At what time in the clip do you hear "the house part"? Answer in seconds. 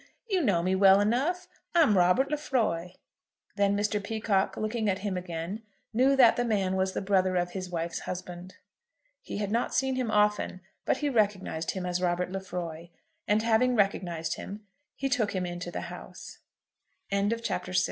15.69-17.31